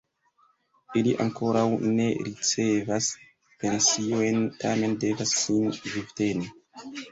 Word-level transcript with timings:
Ili 1.01 1.11
ankoraŭ 1.25 1.65
ne 1.97 2.07
ricevas 2.29 3.11
pensiojn 3.65 4.43
tamen 4.67 4.99
devas 5.07 5.37
sin 5.45 5.73
vivteni. 5.95 6.53